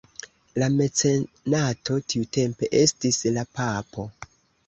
La 0.61 0.67
mecenato 0.77 1.99
tiutempe 2.13 2.71
estis 2.79 3.19
la 3.37 3.47
Papo. 3.59 4.09